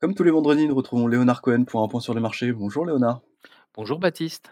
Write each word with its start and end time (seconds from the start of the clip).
Comme 0.00 0.14
tous 0.14 0.22
les 0.22 0.30
vendredis, 0.30 0.66
nous 0.66 0.74
retrouvons 0.74 1.06
Léonard 1.06 1.42
Cohen 1.42 1.64
pour 1.64 1.82
un 1.82 1.88
point 1.88 2.00
sur 2.00 2.14
les 2.14 2.22
marchés. 2.22 2.52
Bonjour 2.52 2.86
Léonard. 2.86 3.20
Bonjour 3.74 3.98
Baptiste. 3.98 4.50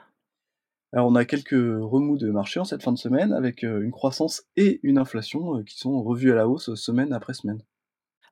Alors 0.92 1.06
on 1.06 1.14
a 1.14 1.24
quelques 1.24 1.52
remous 1.52 2.18
de 2.18 2.30
marché 2.30 2.60
en 2.60 2.64
cette 2.64 2.82
fin 2.82 2.92
de 2.92 2.98
semaine 2.98 3.32
avec 3.32 3.64
euh, 3.64 3.80
une 3.80 3.90
croissance 3.90 4.42
et 4.56 4.78
une 4.82 4.98
inflation 4.98 5.56
euh, 5.56 5.62
qui 5.62 5.78
sont 5.78 6.02
revues 6.02 6.32
à 6.32 6.34
la 6.34 6.46
hausse 6.46 6.74
semaine 6.74 7.14
après 7.14 7.32
semaine. 7.32 7.62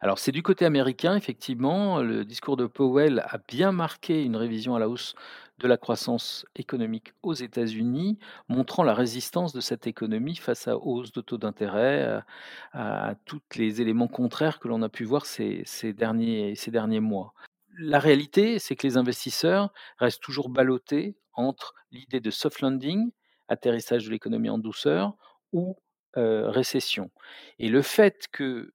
Alors 0.00 0.18
c'est 0.18 0.30
du 0.30 0.42
côté 0.42 0.66
américain, 0.66 1.16
effectivement, 1.16 2.02
le 2.02 2.26
discours 2.26 2.58
de 2.58 2.66
Powell 2.66 3.20
a 3.20 3.38
bien 3.48 3.72
marqué 3.72 4.22
une 4.22 4.36
révision 4.36 4.74
à 4.74 4.78
la 4.78 4.90
hausse 4.90 5.14
de 5.58 5.68
la 5.68 5.76
croissance 5.76 6.44
économique 6.54 7.12
aux 7.22 7.34
États-Unis, 7.34 8.18
montrant 8.48 8.82
la 8.82 8.94
résistance 8.94 9.52
de 9.52 9.60
cette 9.60 9.86
économie 9.86 10.36
face 10.36 10.68
à 10.68 10.76
hausse 10.76 11.12
de 11.12 11.20
taux 11.20 11.38
d'intérêt, 11.38 12.20
à, 12.72 13.14
tous 13.24 13.40
les 13.56 13.80
éléments 13.80 14.08
contraires 14.08 14.60
que 14.60 14.68
l'on 14.68 14.82
a 14.82 14.88
pu 14.88 15.04
voir 15.04 15.24
ces, 15.24 15.62
ces 15.64 15.92
derniers, 15.92 16.54
ces 16.54 16.70
derniers 16.70 17.00
mois. 17.00 17.32
La 17.78 17.98
réalité, 17.98 18.58
c'est 18.58 18.76
que 18.76 18.86
les 18.86 18.96
investisseurs 18.96 19.72
restent 19.98 20.22
toujours 20.22 20.48
ballottés 20.48 21.16
entre 21.32 21.74
l'idée 21.90 22.20
de 22.20 22.30
soft 22.30 22.60
landing, 22.60 23.10
atterrissage 23.48 24.06
de 24.06 24.10
l'économie 24.10 24.50
en 24.50 24.58
douceur, 24.58 25.14
ou 25.52 25.76
euh, 26.16 26.50
récession. 26.50 27.10
Et 27.58 27.68
le 27.68 27.82
fait 27.82 28.26
que 28.32 28.72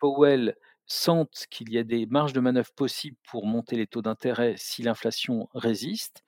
Powell 0.00 0.56
sente 0.88 1.46
qu'il 1.50 1.72
y 1.72 1.78
a 1.78 1.84
des 1.84 2.06
marges 2.06 2.32
de 2.34 2.40
manœuvre 2.40 2.72
possibles 2.74 3.18
pour 3.30 3.46
monter 3.46 3.76
les 3.76 3.86
taux 3.86 4.02
d'intérêt 4.02 4.54
si 4.58 4.82
l'inflation 4.82 5.48
résiste, 5.54 6.24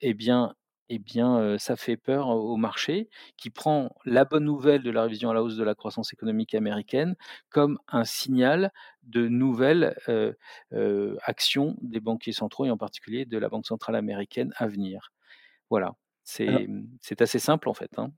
eh 0.00 0.14
bien 0.14 0.54
eh 0.92 0.98
bien, 0.98 1.56
ça 1.58 1.76
fait 1.76 1.96
peur 1.96 2.28
au 2.28 2.56
marché 2.56 3.10
qui 3.36 3.50
prend 3.50 3.90
la 4.04 4.24
bonne 4.24 4.44
nouvelle 4.44 4.82
de 4.82 4.90
la 4.90 5.02
révision 5.04 5.30
à 5.30 5.34
la 5.34 5.42
hausse 5.42 5.56
de 5.56 5.62
la 5.64 5.76
croissance 5.76 6.12
économique 6.12 6.54
américaine 6.54 7.14
comme 7.48 7.78
un 7.88 8.04
signal 8.04 8.72
de 9.04 9.28
nouvelles, 9.28 9.96
actions 11.22 11.76
des 11.82 12.00
banquiers 12.00 12.32
centraux 12.32 12.64
et 12.66 12.70
en 12.70 12.76
particulier 12.76 13.24
de 13.24 13.38
la 13.38 13.48
banque 13.48 13.66
centrale 13.66 13.96
américaine 13.96 14.52
à 14.56 14.66
venir. 14.66 15.12
Voilà, 15.70 15.94
mmh, 16.46 16.84
c'est 17.02 17.22
assez 17.22 17.38
simple 17.38 17.68
en 17.68 17.74
fait, 17.74 17.90
hein. 17.98 18.12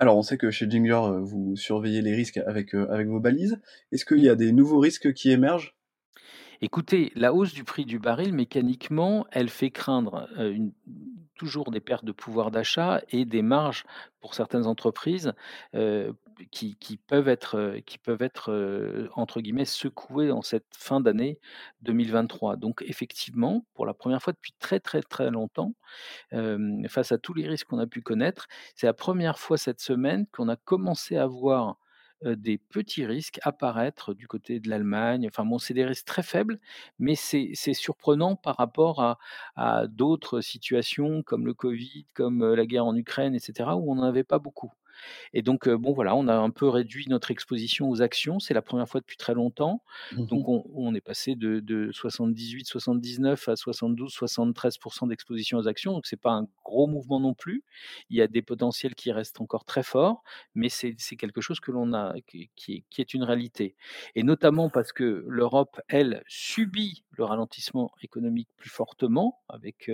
Alors, 0.00 0.16
on 0.16 0.22
sait 0.22 0.38
que 0.38 0.50
chez 0.50 0.68
Jingler, 0.68 0.94
euh, 0.94 1.20
vous 1.20 1.56
surveillez 1.56 2.00
les 2.00 2.14
risques 2.14 2.38
avec, 2.38 2.74
euh, 2.74 2.88
avec 2.90 3.06
vos 3.06 3.20
balises. 3.20 3.60
Est-ce 3.92 4.06
qu'il 4.06 4.20
y 4.20 4.30
a 4.30 4.34
des 4.34 4.50
nouveaux 4.50 4.78
risques 4.78 5.12
qui 5.12 5.30
émergent? 5.30 5.76
Écoutez, 6.62 7.10
la 7.14 7.32
hausse 7.32 7.52
du 7.54 7.64
prix 7.64 7.84
du 7.86 7.98
baril, 7.98 8.34
mécaniquement, 8.34 9.26
elle 9.32 9.48
fait 9.48 9.70
craindre, 9.70 10.28
une 10.38 10.72
toujours 11.36 11.70
des 11.70 11.80
pertes 11.80 12.04
de 12.04 12.12
pouvoir 12.12 12.50
d'achat 12.50 13.00
et 13.08 13.24
des 13.24 13.40
marges 13.40 13.84
pour 14.20 14.34
certaines 14.34 14.66
entreprises, 14.66 15.32
heu, 15.74 16.14
qui 16.50 16.76
peuvent 17.06 17.28
être, 17.28 17.56
heu, 17.56 17.80
qui 17.80 17.96
peuvent 17.96 18.20
être, 18.20 19.08
entre 19.14 19.40
guillemets 19.40 19.64
«secouées» 19.64 20.30
en 20.32 20.42
cette 20.42 20.66
fin 20.76 21.00
d'année 21.00 21.40
2023. 21.80 22.56
Donc 22.56 22.82
effectivement, 22.86 23.64
pour 23.72 23.86
la 23.86 23.94
première 23.94 24.20
fois 24.22 24.34
depuis 24.34 24.52
très, 24.58 24.80
très, 24.80 25.00
très 25.00 25.30
longtemps, 25.30 25.72
face 26.88 27.12
à 27.12 27.18
tous 27.18 27.34
les 27.34 27.48
risques 27.48 27.68
qu'on 27.68 27.78
a 27.78 27.86
pu 27.86 28.02
connaître, 28.02 28.46
c'est 28.74 28.86
la 28.86 28.94
première 28.94 29.38
fois 29.38 29.58
cette 29.58 29.80
semaine 29.80 30.26
qu'on 30.32 30.48
a 30.48 30.56
commencé 30.56 31.16
à 31.16 31.26
voir, 31.26 31.78
des 32.24 32.58
petits 32.58 33.06
risques 33.06 33.38
apparaître 33.42 34.14
du 34.14 34.26
côté 34.28 34.60
de 34.60 34.68
l'Allemagne. 34.68 35.26
Enfin 35.28 35.44
bon, 35.44 35.58
c'est 35.58 35.74
des 35.74 35.84
risques 35.84 36.06
très 36.06 36.22
faibles, 36.22 36.58
mais 36.98 37.14
c'est 37.14 37.54
surprenant 37.74 38.36
par 38.36 38.56
rapport 38.56 39.00
à 39.02 39.18
à 39.56 39.86
d'autres 39.86 40.40
situations 40.40 41.22
comme 41.22 41.46
le 41.46 41.54
covid, 41.54 42.06
comme, 42.14 42.54
la 42.54 42.66
guerre 42.66 42.86
en 42.86 42.96
Ukraine 42.96 43.34
et 43.34 43.38
cetera, 43.40 43.76
où 43.76 43.90
on 43.92 43.94
n'en 43.96 44.04
avait 44.04 44.24
pas 44.24 44.38
beaucoup. 44.38 44.72
Et 45.32 45.42
donc, 45.42 45.66
heu, 45.68 45.76
bon 45.76 45.92
voilà, 45.92 46.14
on 46.16 46.28
a 46.28 46.34
un 46.34 46.50
peu 46.50 46.68
réduit 46.68 47.06
notre 47.08 47.30
exposition 47.30 47.88
aux 47.90 48.02
actions. 48.02 48.40
C'est 48.40 48.54
la 48.54 48.62
première 48.62 48.88
fois 48.88 49.00
depuis 49.00 49.16
très 49.16 49.34
longtemps. 49.34 49.82
Donc 50.28 50.48
Mmh 50.48 50.48
on 50.48 50.64
on 50.74 50.94
est 50.94 51.00
passé 51.00 51.34
de 51.34 51.60
de 51.60 51.90
78-79 51.92 53.50
à 53.50 53.54
72-73% 53.56 55.08
d'exposition 55.08 55.58
aux 55.58 55.68
actions, 55.68 55.92
donc 55.92 56.06
c'est 56.06 56.20
pas 56.20 56.32
un 56.32 56.48
gros 56.64 56.86
mouvement 56.86 57.20
non 57.20 57.34
plus. 57.34 57.64
Il 58.10 58.16
y 58.16 58.22
a 58.22 58.26
des 58.28 58.42
potentiels 58.42 58.94
qui 58.94 59.12
restent 59.12 59.40
encore 59.40 59.64
très 59.64 59.82
forts, 59.82 60.22
mais 60.54 60.68
c'est 60.68 60.94
quelque 61.16 61.40
chose 61.40 61.60
que 61.60 61.70
l'on 61.70 61.92
a 61.94 62.14
qui 62.26 62.84
est 62.98 63.14
une 63.14 63.24
réalité. 63.24 63.76
Et 64.14 64.22
notamment 64.22 64.68
parce 64.70 64.92
que 64.92 65.24
l'Europe, 65.26 65.80
elle, 65.88 66.22
subit 66.26 67.04
le 67.20 67.26
ralentissement 67.26 67.92
économique 68.02 68.48
plus 68.56 68.70
fortement 68.70 69.40
avec, 69.48 69.90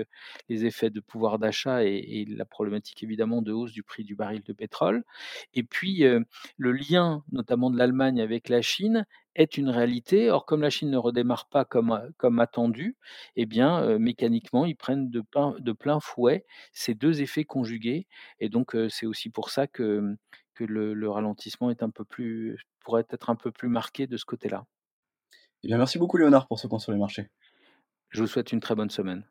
les 0.48 0.64
effets 0.64 0.90
de 0.90 1.00
pouvoir 1.00 1.38
d'achat 1.38 1.84
et 1.84 2.24
la 2.28 2.44
problématique 2.44 3.02
évidemment 3.02 3.42
de 3.42 3.52
hausse 3.52 3.72
du 3.72 3.82
prix 3.82 4.04
du 4.04 4.14
baril 4.14 4.42
de 4.44 4.52
pétrole. 4.52 5.04
Et 5.54 5.62
puis, 5.62 6.04
le 6.56 6.72
lien 6.72 7.24
notamment 7.32 7.70
de 7.70 7.76
l'Allemagne 7.78 8.20
avec 8.20 8.48
la 8.48 8.62
Chine 8.62 9.06
est 9.34 9.58
une 9.58 9.68
réalité. 9.68 10.30
Or, 10.30 10.46
comme 10.46 10.62
la 10.62 10.70
Chine 10.70 10.90
ne 10.90 10.96
redémarre 10.96 11.48
pas 11.48 11.64
comme, 11.64 12.12
comme 12.16 12.40
attendu, 12.40 12.96
eh 13.36 13.46
bien, 13.46 13.98
mécaniquement, 13.98 14.64
ils 14.64 14.76
prennent 14.76 15.10
de 15.10 15.72
plein 15.72 16.00
fouet 16.00 16.46
ces 16.72 16.94
2 16.94 17.22
effets 17.22 17.44
conjugués 17.44 18.06
et 18.40 18.48
donc, 18.48 18.76
c'est 18.88 19.06
aussi 19.06 19.30
pour 19.30 19.50
ça 19.50 19.66
que, 19.66 20.16
que 20.54 20.64
le 20.64 20.94
le 20.94 21.10
ralentissement 21.10 21.70
est 21.70 21.82
un 21.82 21.90
peu 21.90 22.04
plus 22.04 22.58
pourrait 22.80 23.06
être 23.10 23.30
un 23.30 23.36
peu 23.36 23.50
plus 23.50 23.68
marqué 23.68 24.06
de 24.06 24.16
ce 24.16 24.24
côté-là. 24.24 24.64
Eh 25.68 25.76
merci 25.76 25.98
beaucoup 25.98 26.16
Léonard 26.16 26.46
pour 26.46 26.60
ce 26.60 26.68
point 26.68 26.78
sur 26.78 26.92
les 26.92 26.98
marchés. 26.98 27.28
Je 28.10 28.20
vous 28.20 28.28
souhaite 28.28 28.52
une 28.52 28.60
très 28.60 28.76
bonne 28.76 28.90
semaine. 28.90 29.24